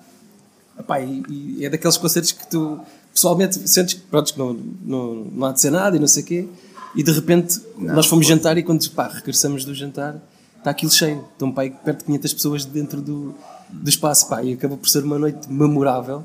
[0.79, 2.81] Epá, e, e, é daqueles concertos que tu
[3.13, 6.27] pessoalmente sentes que, pronto, não, não, não há de ser nada e não sei o
[6.27, 6.49] quê,
[6.95, 10.21] e de repente não, nós fomos jantar e quando pá, regressamos do jantar
[10.63, 11.25] está aquilo cheio.
[11.33, 13.35] Estão pá, perto de 500 pessoas dentro do,
[13.69, 16.25] do espaço pá, e acabou por ser uma noite memorável.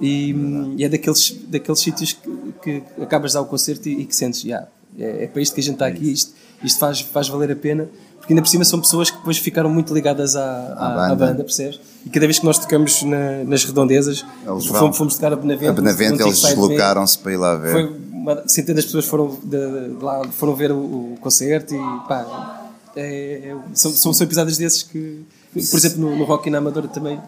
[0.00, 0.34] E,
[0.76, 4.16] e é daqueles, daqueles sítios que, que acabas de dar o concerto e, e que
[4.16, 7.28] sentes, yeah, é, é para isto que a gente está aqui, isto, isto faz, faz
[7.28, 10.44] valer a pena, porque ainda por cima são pessoas que depois ficaram muito ligadas à,
[10.44, 11.26] à, à banda.
[11.26, 11.44] banda.
[11.44, 11.80] percebes?
[12.06, 15.72] E cada vez que nós tocamos na- nas redondezas, fomos, fomos tocar a Benavente, A
[15.72, 17.72] Benavente, eles deslocaram-se para ir lá ver.
[17.72, 21.78] Foi uma, centenas de pessoas foram, de, de lá, foram ver o, o concerto e
[22.08, 26.58] pá, é- é- são, são, são episódios desses que, por exemplo, no, no Rock na
[26.58, 27.20] Amadora também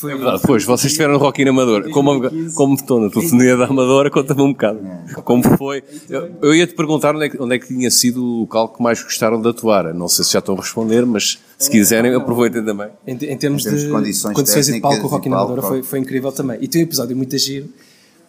[0.00, 0.14] foi.
[0.14, 1.90] Verdade, Pois, vocês estiveram no Rock in Amadora.
[1.90, 2.20] Como,
[2.54, 4.80] como estou na telefonia da Amadora, conta-me um bocado.
[5.24, 5.82] Como foi?
[6.08, 8.68] Eu, eu ia te perguntar onde é, que, onde é que tinha sido o local
[8.68, 9.92] que mais gostaram de atuar.
[9.94, 12.88] Não sei se já estão a responder, mas se quiserem, aproveitem também.
[13.06, 15.82] Em, em termos, Em termos de, de condições condições de palco, o Rock Amadora foi,
[15.82, 16.58] foi incrível também.
[16.60, 17.68] E tem um episódio muito giro,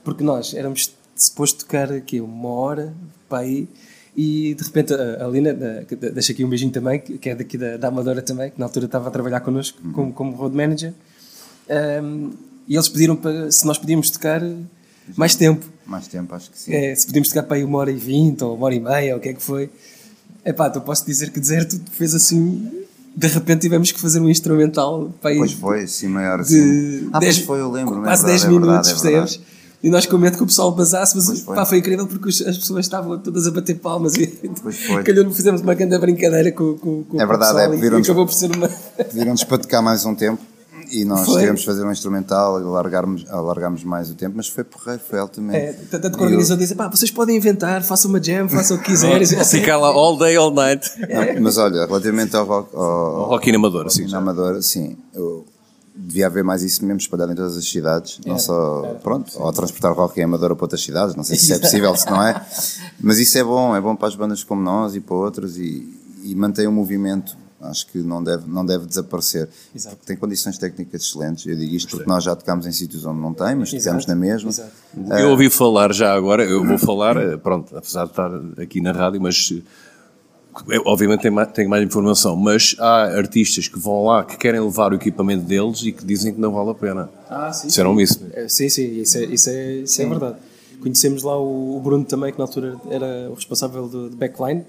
[0.03, 2.93] porque nós éramos suposto tocar aqui uma hora
[3.29, 3.67] para aí.
[4.15, 5.53] E de repente a Lina,
[6.13, 8.65] deixa aqui um beijinho também, que que é daqui da, da Amadora também, que na
[8.65, 10.93] altura estava a trabalhar connosco como, como road manager.
[11.69, 12.31] Um,
[12.67, 14.41] e eles pediram para, se nós podíamos tocar
[15.15, 15.65] mais tempo.
[15.85, 16.73] Mais tempo, acho que sim.
[16.73, 19.13] É, se podíamos tocar para aí uma hora e vinte ou uma hora e meia,
[19.13, 19.69] ou o que é que foi.
[20.45, 22.69] Epá, então posso dizer que Deserto fez assim.
[23.13, 27.09] De repente tivemos que fazer um instrumental para aí Pois foi, sim, maior de assim.
[27.11, 28.01] Ah, dez- foi, eu lembro.
[28.01, 29.51] quase é 10 verdade, é minutos, verdade, é percebes?
[29.83, 31.55] E nós com medo que o pessoal basasse, mas foi.
[31.55, 34.27] pá, foi incrível porque as pessoas estavam todas a bater palmas e
[35.03, 38.25] calhou fizemos uma grande brincadeira com, com, com É o pessoal verdade, é, e acabou
[38.25, 38.69] por ser uma.
[38.69, 40.41] Pediram-nos para tocar mais um tempo
[40.91, 41.39] e nós Foi.
[41.39, 45.57] tivemos de fazer um instrumental, alargarmos, alargarmos mais o tempo, mas foi porreiro, foi altamente.
[45.57, 48.77] É, tanto que o E organizador disse: pá, vocês podem inventar, façam uma jam, façam
[48.77, 49.25] o que quiserem.
[49.45, 50.89] Ficar lá all day, all night.
[50.99, 54.07] não, mas olha, relativamente ao rock, ao, Rock in Amadora, sim.
[54.07, 55.45] na Amadora, sim, eu-
[55.93, 59.93] devia haver mais isso mesmo espalhado em todas as cidades, não só, pronto, ou transportar
[59.93, 62.43] rock em Amadora para outras cidades, não sei se é possível, se não é,
[62.99, 65.87] mas isso é bom, é bom para as bandas como nós e para outras e,
[66.23, 69.95] e mantém o movimento, acho que não deve, não deve desaparecer, Exato.
[69.95, 73.19] porque tem condições técnicas excelentes, eu digo isto porque nós já tocámos em sítios onde
[73.19, 74.71] não tem, mas tocámos na mesma, Exato.
[75.19, 78.91] Eu ouvi falar já agora, eu vou falar, eh, pronto, apesar de estar aqui na
[78.91, 79.61] rádio, mas eh,
[80.85, 84.91] obviamente tenho mais, tenho mais informação, mas há artistas que vão lá, que querem levar
[84.91, 87.09] o equipamento deles e que dizem que não vale a pena.
[87.29, 87.67] Ah, sim.
[87.67, 88.19] Disseram isso.
[88.33, 90.35] É, Sim, sim, isso é, isso é, isso é verdade.
[90.81, 94.65] Conhecemos lá o, Bruno também, que na altura era o responsável do, do backline,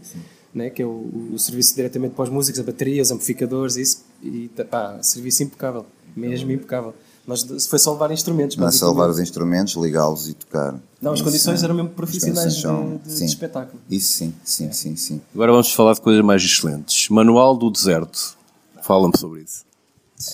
[0.55, 4.05] né, que é o, o serviço diretamente para os músicos, a bateria, os amplificadores, isso,
[4.23, 5.87] e pá, serviço impecável,
[6.17, 6.95] mesmo impecável.
[7.27, 8.57] Nós foi só levar instrumentos.
[8.57, 10.75] não é só levar os instrumentos, ligá-los e tocar.
[11.01, 13.25] Não, as Isso, condições é- eram mesmo profissionais de, são- de- de sim.
[13.27, 13.81] espetáculo.
[13.88, 15.21] Isso sim, sim, sim, sim.
[15.33, 17.09] Agora vamos falar de coisas mais excelentes.
[17.09, 18.37] Manual do Deserto.
[18.83, 19.65] Fala-me sobre isso.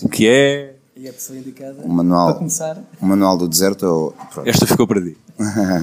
[0.03, 0.77] O que é?
[0.97, 2.83] E a pessoa indicada O manual, para começar.
[3.01, 4.49] o manual do deserto é o, pronto.
[4.49, 5.17] Esta ficou para ti.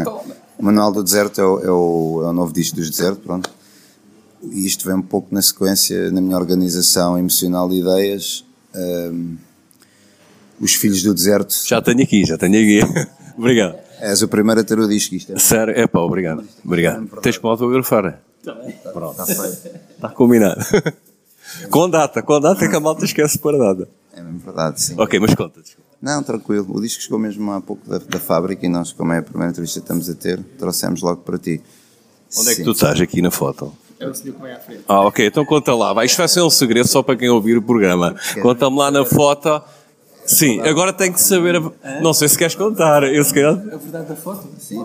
[0.03, 0.35] Toma.
[0.57, 3.49] O manual do deserto é o, é o, é o novo disco dos deserto, pronto.
[4.51, 8.45] E isto vem um pouco na sequência, na minha organização emocional de ideias.
[8.75, 9.37] hum,
[10.59, 11.53] os filhos do deserto.
[11.65, 13.07] Já tenho aqui, já tenho aqui.
[13.37, 13.77] Obrigado.
[13.99, 15.39] És o primeiro a ter o disco, isto é.
[15.39, 16.43] Sério, é pá, obrigado.
[16.63, 17.07] Obrigado.
[17.21, 18.21] Tens que me autografar.
[18.93, 19.21] Pronto.
[19.21, 19.79] Está feito.
[19.95, 20.61] Está combinado.
[21.69, 23.89] com data, com data que a malta esquece para data.
[24.13, 24.95] É mesmo verdade, sim.
[24.97, 25.61] Ok, mas conta.
[25.61, 25.89] desculpa.
[26.01, 26.67] Não, tranquilo.
[26.69, 29.49] O disco chegou mesmo há pouco da, da fábrica e nós, como é a primeira
[29.49, 31.61] entrevista que estamos a ter, trouxemos logo para ti.
[32.37, 32.63] Onde é que Sim.
[32.63, 33.73] tu estás aqui na foto?
[33.99, 34.83] É o senhor que vai à frente.
[34.87, 35.93] Ah, ok, então conta lá.
[35.93, 38.15] Vai, isto vai ser um segredo só para quem ouvir o programa.
[38.41, 39.61] Conta-me lá na foto.
[40.25, 41.55] Sim, agora tenho que saber.
[41.57, 43.03] a- Não sei se queres contar.
[43.03, 43.53] Eu se calhar.
[43.53, 44.47] A verdade da foto?
[44.57, 44.83] Sim.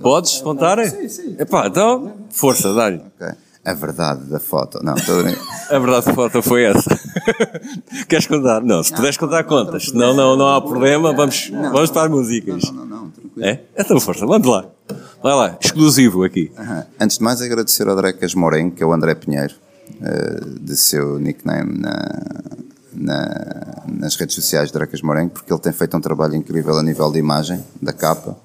[0.00, 0.82] Podes contar?
[0.86, 1.36] Sim, sim.
[1.38, 3.00] Epá, então, força, dá-lhe.
[3.20, 3.34] Ok.
[3.64, 4.78] A verdade da foto.
[4.84, 5.16] Não, estou.
[5.18, 5.22] A
[5.80, 6.88] verdade da foto foi essa.
[8.08, 8.60] Queres contar?
[8.62, 9.92] Não, se puderes contar, contas.
[9.92, 11.12] Não, não, não há problema.
[11.12, 12.62] Vamos, vamos para as músicas.
[12.70, 13.44] Não, não, não, tranquilo.
[13.44, 13.60] É?
[13.76, 14.66] Então, força, vamos lá.
[15.26, 16.52] Vai lá, exclusivo aqui.
[16.56, 16.86] Aham.
[17.00, 19.54] Antes de mais, agradecer ao Drecas Morengo, que é o André Pinheiro,
[20.00, 22.22] eh, de seu nickname na,
[22.94, 27.10] na- nas redes sociais Drecas Morengo, porque ele tem feito um trabalho incrível a nível
[27.10, 28.38] de imagem, da capa,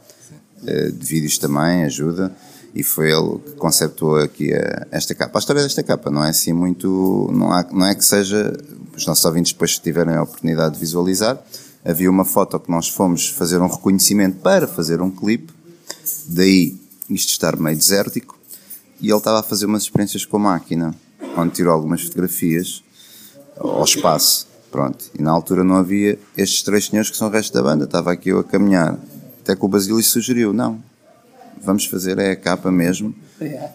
[0.66, 2.32] eh, de vídeos também, ajuda,
[2.74, 5.38] e foi ele que conceptuou aqui a- esta capa.
[5.38, 7.30] A história desta capa não é assim muito.
[7.32, 8.58] Não, há, não é que seja.
[8.98, 11.38] Os nossos ouvintes, depois, tiverem a oportunidade de visualizar,
[11.86, 15.61] havia uma foto que nós fomos fazer um reconhecimento para fazer um clipe
[16.28, 18.40] Daí isto estar meio desértico
[19.00, 20.96] e ele estava a fazer umas experiências com a máquina,
[21.36, 22.84] onde tirou algumas fotografias
[23.58, 24.48] ao espaço.
[24.72, 25.12] Pronto.
[25.18, 27.84] E na altura não havia estes três senhores que são o resto da banda.
[27.84, 28.98] Estava aqui eu a caminhar.
[29.42, 30.82] Até que o Basílio sugeriu: não,
[31.62, 33.14] vamos fazer é a capa mesmo.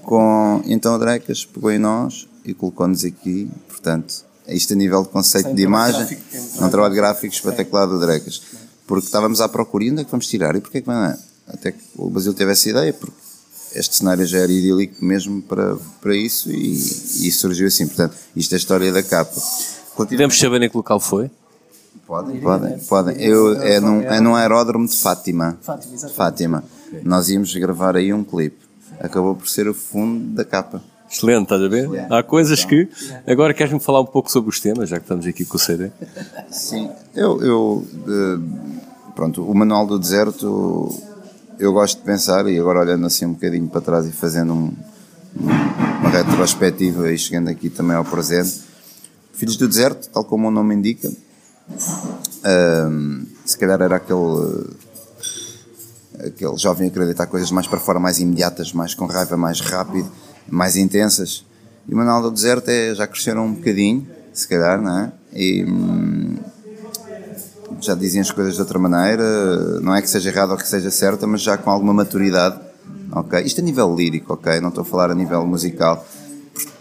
[0.03, 0.62] Com...
[0.65, 3.51] Então o Drecas pegou em nós e colocou-nos aqui.
[3.69, 7.87] Portanto, isto a nível de conceito Sem de imagem, gráfico, um é trabalho gráfico espetacular
[7.87, 8.41] do Drecas.
[8.87, 10.55] Porque estávamos à procura, e onde é que vamos tirar?
[10.55, 11.19] E porquê que não é?
[11.47, 13.15] Até que o Basílio teve essa ideia, porque
[13.75, 17.87] este cenário já era idílico mesmo para, para isso e, e surgiu assim.
[17.87, 19.41] Portanto, isto é a história da capa.
[19.97, 21.31] Podemos saber em que local foi?
[22.07, 23.17] Podem, podem, podem.
[23.21, 25.59] Eu, é, num, é num aeródromo de Fátima.
[25.61, 26.17] Fátima, exatamente.
[26.17, 26.65] Fátima.
[27.03, 28.59] Nós íamos gravar aí um clipe.
[29.01, 30.83] Acabou por ser o fundo da capa.
[31.11, 31.89] Excelente, estás a ver?
[32.11, 32.89] Há coisas que.
[33.27, 35.91] Agora queres-me falar um pouco sobre os temas, já que estamos aqui com o CD?
[36.51, 37.43] Sim, eu.
[37.43, 38.39] eu eh,
[39.15, 40.89] pronto, o Manual do Deserto,
[41.59, 44.73] eu gosto de pensar, e agora olhando assim um bocadinho para trás e fazendo um,
[45.38, 48.62] uma retrospectiva e chegando aqui também ao presente.
[49.33, 51.12] Filhos do Deserto, tal como o nome indica,
[52.45, 54.75] ehm, se calhar era aquele
[56.19, 60.11] aquele jovem acreditar coisas mais para fora, mais imediatas, mais com raiva, mais rápido,
[60.49, 61.45] mais intensas.
[61.88, 65.12] E o Manual do Deserto é, já cresceram um bocadinho, se calhar, não é?
[65.33, 66.36] E hum,
[67.81, 70.91] já diziam as coisas de outra maneira, não é que seja errado ou que seja
[70.91, 72.59] certa, mas já com alguma maturidade,
[73.12, 73.41] ok?
[73.43, 74.61] Isto a nível lírico, ok?
[74.61, 76.05] Não estou a falar a nível musical.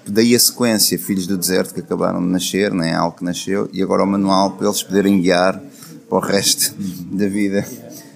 [0.08, 3.70] Daí a sequência, Filhos do Deserto, que acabaram de nascer, não é algo que nasceu,
[3.74, 5.60] e agora o manual para eles poderem guiar
[6.08, 6.76] para o resto
[7.12, 7.66] da vida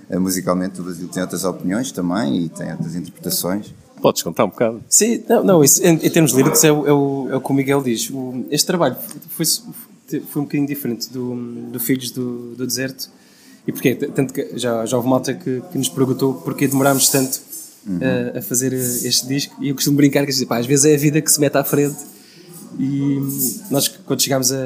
[0.09, 3.73] eh, musicalmente o Brasil tem outras opiniões também e tem outras interpretações.
[4.01, 4.81] Podes contar um bocado.
[4.89, 7.51] Sim, não, não isso, em, em, termos líricos é o, é, o, é o que
[7.51, 8.09] o Miguel diz.
[8.09, 8.95] O, este trabalho
[9.29, 9.45] foi,
[10.21, 11.35] foi um bocadinho diferente do,
[11.71, 13.09] do Filhos do, do Deserto.
[13.67, 13.95] E porquê?
[13.95, 17.39] Tanto que já, já houve malta que, que nos perguntou porquê demorámos tanto
[17.87, 17.99] uhum.
[18.33, 19.55] a, a, fazer este disco.
[19.61, 21.63] E eu costumo brincar que pá, às vezes é a vida que se mete à
[21.63, 21.97] frente.
[22.79, 23.19] E
[23.69, 24.57] nós, quando chegámos a,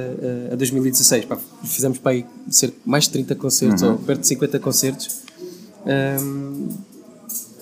[0.49, 3.91] a, a 2016, pá, fizemos aí cerca mais de 30 concertos, uhum.
[3.93, 5.23] ou perto de 50 concertos
[5.85, 6.69] um,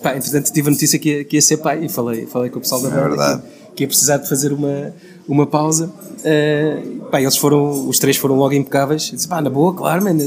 [0.01, 2.59] pá, entretanto, tive a notícia que ia, que ia ser pai e falei, falei com
[2.59, 4.93] o pessoal da é banda que, que, ia precisar de fazer uma,
[5.27, 5.91] uma pausa.
[6.19, 9.11] Uh, pá, eles foram, os três foram logo impecáveis.
[9.11, 10.17] Disse, pá, na boa, claro, man.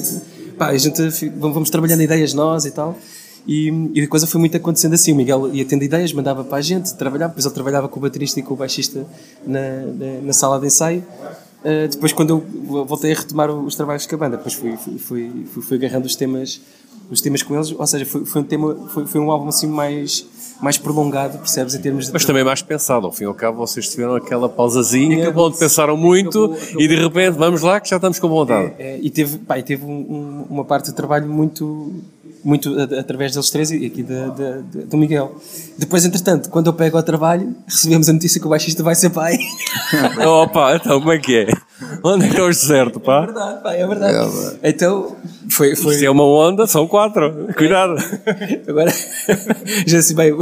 [0.58, 2.96] Pá, a gente vamos trabalhando ideias nós e tal.
[3.46, 5.12] E, e, a coisa foi muito acontecendo assim.
[5.12, 8.02] O Miguel ia tendo ideias, mandava para a gente, trabalhava, depois ele trabalhava com o
[8.02, 9.06] baterista e com o baixista
[9.46, 11.04] na, na, na sala de ensaio.
[11.64, 14.98] Uh, depois, quando eu voltei a retomar os trabalhos com a banda, depois fui, fui,
[14.98, 16.60] fui, fui, fui agarrando os temas
[17.10, 19.66] os temas com eles, ou seja, foi, foi um tema, foi, foi um álbum assim
[19.66, 20.26] mais
[20.60, 22.12] mais prolongado, percebes, em termos de...
[22.12, 25.96] Mas também mais pensado, ao fim e ao cabo vocês tiveram aquela pausazinha, onde pensaram
[25.96, 28.72] muito acabou, acabou, e de repente vamos lá que já estamos com vontade.
[28.78, 31.92] É, é, e teve, pá, e teve um, um, uma parte de trabalho muito
[32.44, 35.34] muito através deles três e aqui de, de, de, do Miguel.
[35.78, 39.08] Depois, entretanto, quando eu pego ao trabalho, recebemos a notícia que o baixista vai ser
[39.10, 39.38] pai.
[40.26, 41.46] Opa, então como é que é?
[42.02, 43.22] Onde é que é o certo, pá?
[43.22, 44.58] É verdade, pá, é verdade.
[44.62, 45.16] É, então,
[45.50, 45.94] foi, foi...
[45.94, 47.48] Isto é uma onda, são quatro.
[47.56, 47.96] Cuidado.
[48.66, 48.92] agora,
[49.86, 50.32] já sei bem,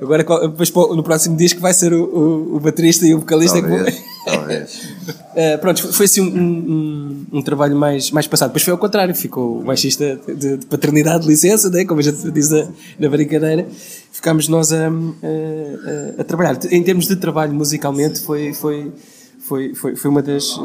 [0.00, 3.94] agora depois no próximo disco vai ser o, o, o baterista e o vocalista talvez,
[3.94, 4.74] que Talvez.
[5.32, 8.50] Uh, pronto, foi assim um, um, um, trabalho mais, mais passado.
[8.50, 11.84] Depois foi ao contrário, ficou o baixista de, de paternidade de licença, né?
[11.84, 13.66] como a gente diz na, na brincadeira.
[14.12, 16.58] Ficámos nós a, a, a, trabalhar.
[16.70, 18.92] Em termos de trabalho musicalmente, foi, foi,
[19.52, 20.58] foi, foi, foi uma das.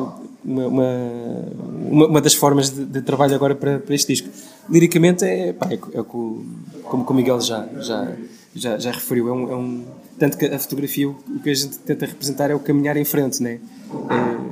[0.46, 4.30] Uma, uma, uma das formas de, de, trabalho agora para, para este disco.
[4.70, 6.46] Liricamente, é, pá, é, é como,
[6.84, 8.14] como o Miguel já, já,
[8.56, 9.84] já, já referiu, é um, é um
[10.18, 13.44] tanto que a fotografia, o que a gente tenta representar é o caminhar em frente,
[13.44, 13.60] né?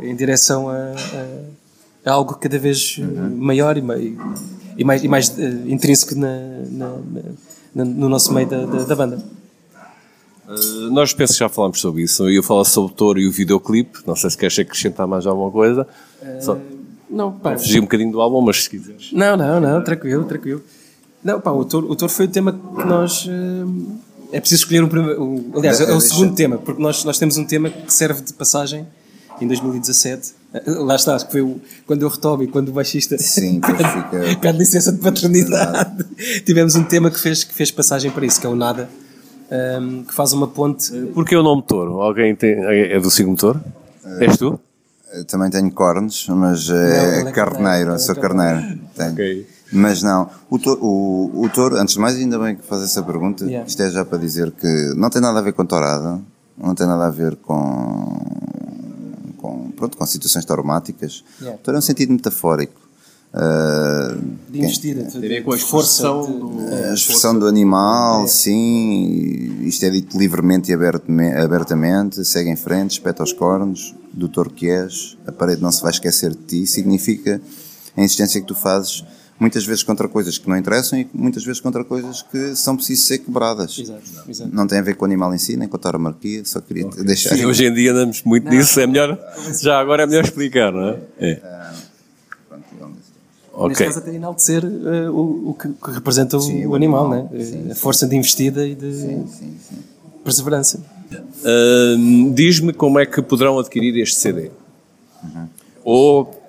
[0.01, 2.99] É, em direção a, a, a, algo cada vez
[3.37, 4.17] maior e,
[4.77, 6.37] e mais, e mais uh, intrínseco na,
[6.71, 6.97] na,
[7.73, 9.23] na, no nosso meio da, da, da banda.
[10.47, 12.23] Uh, nós penso que já falámos sobre isso.
[12.23, 13.99] Eu ia falar sobre o Toro e o videoclipe.
[14.05, 15.87] Não sei se queres acrescentar mais alguma coisa.
[16.21, 16.57] Uh, Só...
[17.09, 17.57] Não, pá.
[17.57, 19.11] Fugir um bocadinho do álbum, mas se quiseres.
[19.11, 20.61] Não, não, não, tranquilo, tranquilo.
[21.23, 23.25] Não, pá, o Toro, o Toro foi o tema que nós.
[23.25, 23.99] Uh,
[24.31, 25.51] é preciso escolher um primeiro.
[25.55, 28.85] aliás, é, o segundo tema, porque nós, nós temos um tema que serve de passagem
[29.41, 30.33] em 2017.
[30.65, 33.59] Lá está, que foi o, quando eu retomo e quando o baixista Sim,
[34.11, 36.05] pede, pede licença de paternidade.
[36.45, 38.89] Tivemos um tema que fez, que fez passagem para isso, que é o Nada,
[39.51, 40.91] um, que faz uma ponte.
[41.13, 42.01] Porquê o nome Touro?
[42.01, 43.61] Alguém tem, é do signo Touro?
[44.03, 44.59] É, És tu?
[45.27, 48.79] Também tenho cornos, mas é, Não, é carneiro, é sou carneiro.
[48.95, 49.13] Tenho.
[49.13, 49.47] Okay.
[49.71, 53.01] Mas não, o touro, o, o touro, antes de mais, ainda bem que faz essa
[53.01, 53.67] pergunta, yeah.
[53.67, 56.19] isto é já para dizer que não tem nada a ver com tourada,
[56.57, 58.21] não tem nada a ver com,
[59.37, 61.23] com, pronto, com situações traumáticas.
[61.39, 61.59] Yeah.
[61.59, 62.84] O touro é um sentido metafórico.
[63.35, 64.17] Uh,
[64.49, 68.27] de investida, tem a ver com a expressão do, a expressão do animal, é.
[68.27, 74.29] sim, isto é dito livremente e abertamente, abertamente, segue em frente, espeta os cornos, do
[74.29, 77.41] touro que és, a parede não se vai esquecer de ti, significa
[77.97, 79.03] a insistência que tu fazes
[79.37, 83.05] muitas vezes contra coisas que não interessam e muitas vezes contra coisas que são precisas
[83.05, 83.77] ser quebradas.
[83.77, 84.55] Exato, exato.
[84.55, 86.87] Não tem a ver com o animal em si, nem com a tauromarquia, só queria
[86.87, 87.03] okay.
[87.03, 87.35] deixar.
[87.35, 88.53] Sim, hoje em dia andamos muito não.
[88.53, 89.19] nisso, é melhor,
[89.61, 90.99] já agora é melhor explicar, não é?
[91.19, 91.33] é.
[91.33, 91.94] Uh,
[93.55, 93.67] Okay.
[93.69, 97.43] Neste caso, até enaltecer uh, o, o que, que representa sim, o, animal, animal né?
[97.43, 99.25] Sim, a força de investida e de sim,
[100.23, 100.79] perseverança.
[101.09, 104.51] Uh, Diz-me como é que poderão adquirir este CD.
[105.23, 105.47] Uhum.
[105.83, 106.45] Ou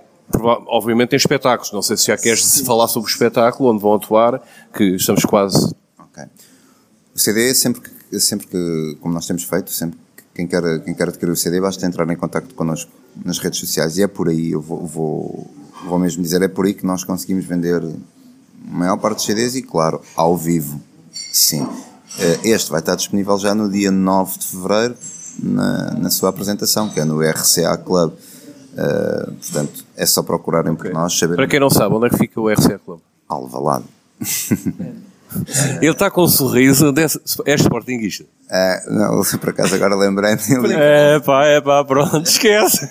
[0.66, 1.72] obviamente tem espetáculos.
[1.72, 2.64] Não sei se já queres Sim.
[2.64, 4.42] falar sobre o espetáculo onde vão atuar,
[4.74, 5.74] que estamos quase.
[5.98, 6.24] Ok.
[7.14, 9.98] O CD sempre que, sempre que como nós temos feito, sempre
[10.34, 12.90] quem quer, quem quer adquirir o CD basta entrar em contato connosco
[13.24, 15.50] nas redes sociais e é por aí, eu vou, vou,
[15.84, 19.54] vou mesmo dizer, é por aí que nós conseguimos vender a maior parte dos CDs
[19.54, 20.80] e, claro, ao vivo,
[21.32, 21.66] sim.
[22.18, 24.96] Eh, este vai estar disponível já no dia 9 de fevereiro,
[25.42, 28.12] na, na sua apresentação, que é no RCA Club.
[28.76, 30.90] Uh, portanto, é só procurarem okay.
[30.90, 31.18] por nós.
[31.18, 31.34] Saber...
[31.34, 33.00] Para quem não sabe, onde é que fica o RCA Club?
[33.26, 33.84] Alvalade.
[35.80, 36.92] Ele está com um sorriso,
[37.44, 38.24] é sportinguista.
[38.48, 40.40] É, não, por acaso agora lembrei-me.
[40.72, 42.88] É pá, é pá, pronto, esquece.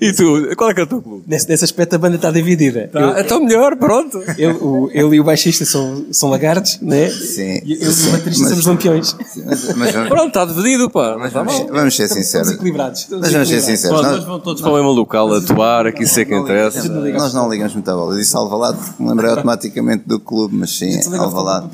[0.00, 1.24] e tu, qual é que é o teu clube?
[1.26, 2.88] Nesse, nesse aspecto a banda está dividida.
[2.92, 4.20] Tá, eu, então melhor, pronto.
[4.36, 7.08] Ele, o, ele e o baixista são, são lagartos, né?
[7.10, 7.60] Sim.
[7.64, 9.16] E eu e o baterista somos lampiões.
[9.46, 11.16] Mas, mas vamos, pronto, está dividido, pá.
[11.16, 12.48] Mas vamos, vamos ser sinceros.
[12.48, 13.06] Estamos equilibrados.
[13.08, 14.02] Mas vamos ser sinceros.
[14.02, 16.88] Nós, nós vamos todos para o mesmo local atuar, aqui sei que interessa.
[16.88, 18.14] Nós não ligamos muito a bola.
[18.14, 21.68] Eu disse Alvalade porque me lembrei automaticamente do clube, mas sim, Alvalade.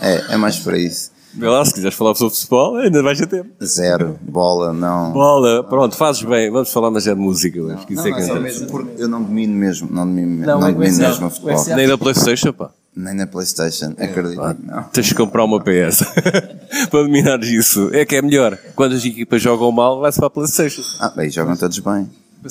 [0.00, 1.12] É, é mais para isso.
[1.36, 3.50] Vê lá, se quiseres falar sobre futebol, ainda vais ter tempo.
[3.64, 5.12] Zero, bola, não.
[5.12, 6.48] Bola, pronto, fazes bem.
[6.48, 7.60] Vamos falar mais é de música.
[7.60, 10.60] Não, que isso não, é que mesmo porque eu não domino mesmo, não domino, não,
[10.60, 11.64] não domino mesmo o futebol.
[11.74, 12.70] Nem na Playstation, pá.
[12.94, 14.40] Nem na Playstation, acredito.
[14.40, 14.84] Ah, não.
[14.84, 16.04] Tens de comprar uma PS
[16.88, 17.90] para dominares isso.
[17.92, 18.56] É que é melhor.
[18.76, 20.82] Quando as equipas jogam mal, vai-se para a Playstation.
[21.00, 22.08] Ah, bem, jogam todos bem.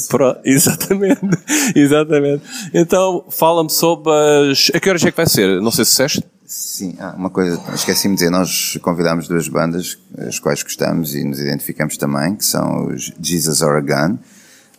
[0.09, 1.21] Pro, exatamente,
[1.75, 2.43] exatamente.
[2.73, 4.71] Então, fala-me sobre as.
[4.73, 5.61] A que horas é que vai ser?
[5.61, 6.23] Não sei se disseste.
[6.45, 11.23] Sim, ah, uma coisa, esqueci-me de dizer, nós convidámos duas bandas, as quais gostamos e
[11.23, 14.19] nos identificamos também, que são os Jesus Oregon.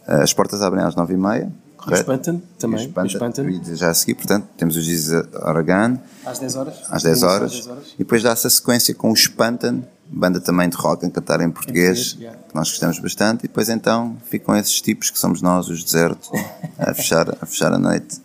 [0.06, 1.50] As portas abrem às nove e meia,
[1.84, 2.10] correto?
[2.10, 2.92] O Espantan também.
[2.96, 5.98] O Espantan, já a seguir, portanto, temos o Jesus Oregon.
[6.24, 6.74] Às 10 horas.
[6.88, 7.52] Às 10 horas.
[7.52, 7.92] Às 10 horas.
[7.94, 11.50] E depois dá-se a sequência com o Espantan, banda também de rock a cantar em
[11.50, 15.42] português, em português que nós gostamos bastante, e depois então ficam esses tipos que somos
[15.42, 16.30] nós, os desertos,
[16.78, 18.20] a fechar, a fechar a noite.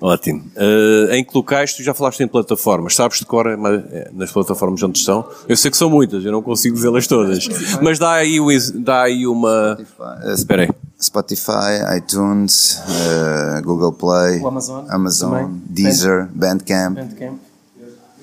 [0.00, 0.42] Ótimo.
[0.56, 2.94] Uh, em que locais tu já falaste em plataformas?
[2.94, 5.28] Sabes de cor é, nas plataformas onde estão?
[5.46, 7.46] Eu sei que são muitas, eu não consigo vê-las todas.
[7.82, 8.38] Mas dá aí,
[8.76, 9.76] dá aí uma.
[9.78, 10.70] Spotify, Espera aí.
[11.00, 16.96] Spotify, iTunes, uh, Google Play, Amazon, Amazon Deezer, Bandcamp.
[16.96, 17.38] Bandcamp.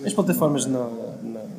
[0.05, 1.06] As plataformas não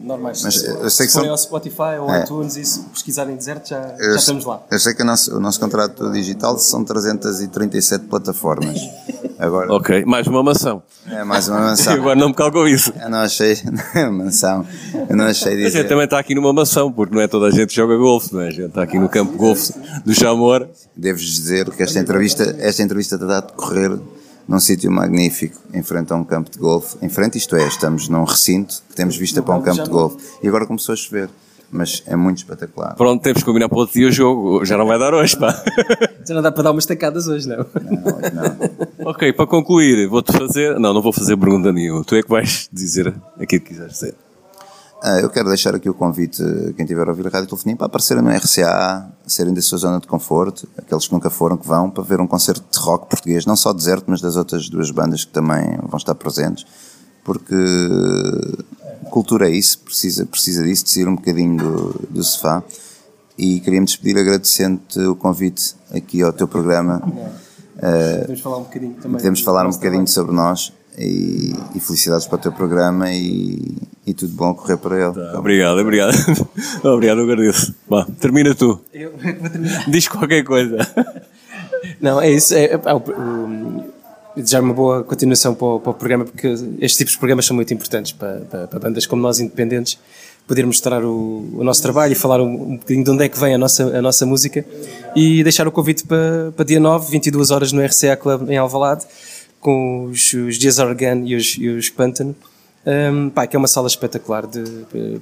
[0.08, 0.42] normais.
[0.42, 1.30] Mas eu sei que são...
[1.30, 2.24] ao Spotify ou é.
[2.24, 4.62] iTunes e se pesquisarem deserto já, eu, já estamos lá.
[4.70, 8.80] Eu sei que o nosso, o nosso contrato digital são 337 plataformas.
[9.38, 10.82] Agora, ok, mais uma mansão.
[11.06, 11.92] É, mais uma mansão.
[11.94, 12.92] agora não me calcou isso.
[13.00, 13.56] Eu não achei
[14.10, 14.66] mansão.
[15.08, 15.78] Eu não achei dizer.
[15.78, 17.96] A gente também está aqui numa mansão, porque não é toda a gente que joga
[17.96, 18.48] golfe, não é?
[18.48, 19.72] A gente está aqui no campo de golfe
[20.04, 20.68] do Chamor.
[20.96, 23.96] Devo-vos dizer que esta entrevista, esta entrevista está a decorrer
[24.48, 26.96] num sítio magnífico, em frente a um campo de golfe.
[27.02, 30.16] Em frente, isto é, estamos num recinto que temos vista para um campo de golfe.
[30.42, 31.28] E agora começou a chover.
[31.70, 32.94] Mas é muito espetacular.
[32.96, 34.64] Pronto, temos que combinar para outro dia o jogo.
[34.64, 35.52] Já não vai dar hoje, pá.
[36.26, 37.58] Já não dá para dar umas tacadas hoje, não.
[37.58, 39.10] Não, não.
[39.10, 40.80] ok, para concluir, vou-te fazer.
[40.80, 42.02] Não, não vou fazer pergunta nenhuma.
[42.04, 44.14] Tu é que vais dizer aquilo que quiseres dizer.
[45.00, 46.42] Ah, eu quero deixar aqui o convite,
[46.76, 50.00] quem tiver a ouvir a Rádio Telefonia, para aparecerem no RCA, serem da sua zona
[50.00, 53.46] de conforto, aqueles que nunca foram, que vão, para ver um concerto de rock português,
[53.46, 56.66] não só deserto, mas das outras duas bandas que também vão estar presentes,
[57.22, 57.54] porque
[59.08, 62.62] cultura é isso, precisa, precisa disso, de sair um bocadinho do, do sofá.
[63.36, 67.00] E queria-me despedir agradecendo-te o convite aqui ao teu programa.
[68.20, 69.16] Podemos falar um bocadinho também.
[69.16, 74.12] Podemos falar um bocadinho sobre nós e, e, felicidades para o teu programa e, e
[74.12, 75.12] tudo bom a correr para ele.
[75.12, 76.14] Tá, obrigado, obrigado.
[76.82, 77.74] obrigado, eu agradeço.
[77.88, 78.80] Bom, termina tu.
[78.92, 79.88] Eu é vou terminar.
[79.88, 80.76] Diz qualquer coisa.
[82.00, 82.54] Não, é isso.
[82.54, 86.48] É, é, é, desejar uma boa continuação para o, para o, programa, porque
[86.80, 89.98] estes tipos de programas são muito importantes para, para, para bandas como nós, independentes,
[90.46, 93.38] poder mostrar o, o, nosso trabalho e falar um, um bocadinho de onde é que
[93.38, 94.64] vem a nossa, a nossa música
[95.14, 99.06] e deixar o convite para, para dia 9, 22 horas no RCA Club em Alvalade
[99.60, 102.34] com os, os Dias Organ e os, e os Pântano.
[102.86, 104.62] Um, pá, que é uma sala espetacular de,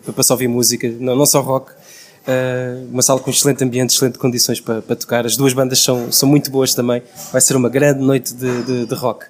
[0.05, 3.91] para, para só ouvir música, não, não só rock, uh, uma sala com excelente ambiente,
[3.91, 5.27] excelente condições para, para, tocar.
[5.27, 7.03] As duas bandas são, são muito boas também.
[7.33, 9.27] Vai ser uma grande noite de, de, de rock.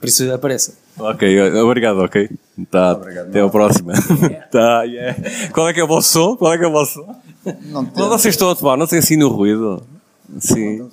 [0.00, 0.74] Por isso apareça.
[0.98, 2.30] Ok, obrigado, ok.
[2.70, 3.92] Tá, obrigado, até a próxima.
[3.92, 4.46] Yeah.
[4.50, 5.16] tá, yeah.
[5.52, 6.36] Qual é que é o vosso som?
[6.36, 7.16] Qual é que é o vosso som?
[7.66, 9.82] Não, não vocês estão a tomar, não tem assim nenhum ruído?
[10.38, 10.78] Sim.
[10.78, 10.88] Não,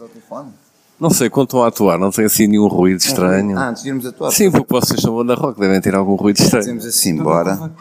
[1.00, 3.58] não sei, quando estão a atuar, não tem assim nenhum ruído estranho.
[3.58, 4.32] Ah, antes de irmos atuar.
[4.32, 6.64] Sim, porque vocês são banda rock, devem ter algum ruído estranho.
[6.64, 7.72] Dizemos assim, bora.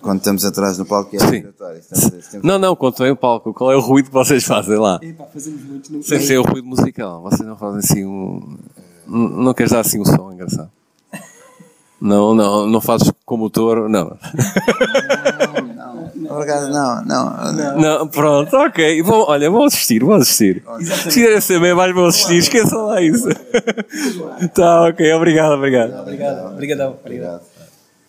[0.00, 1.44] Quando estamos atrás no palco é Sim.
[2.42, 4.98] Não, não, quando estão em palco, qual é o ruído que vocês fazem lá?
[5.02, 7.22] Epá, fazemos muito no Sem ser o ruído musical.
[7.22, 8.56] Vocês não fazem assim um.
[9.06, 10.70] Não queres dar assim um som engraçado?
[12.04, 14.14] Não, não, não fazes como o touro, não.
[16.14, 17.80] Não, não, não, não, não.
[17.80, 19.02] Não, pronto, ok.
[19.02, 20.62] Bom, olha, vou assistir, vou assistir.
[20.84, 23.26] Se quiserem saber mais, vou assistir, esqueçam lá isso.
[24.54, 25.98] tá, ok, obrigado, obrigado.
[26.00, 26.96] Obrigado, obrigadão.
[27.00, 27.53] Obrigado.